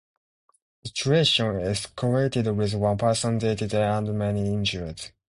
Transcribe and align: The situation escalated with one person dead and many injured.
The 0.81 0.89
situation 0.89 1.45
escalated 1.59 2.55
with 2.55 2.73
one 2.73 2.97
person 2.97 3.37
dead 3.37 3.61
and 3.71 4.17
many 4.17 4.51
injured. 4.51 4.99